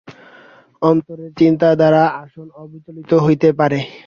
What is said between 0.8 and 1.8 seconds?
অনন্তের চিন্তা